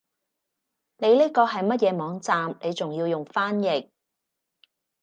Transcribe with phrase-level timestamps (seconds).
[0.97, 3.91] 你呢個係乜嘢網站你仲要用翻譯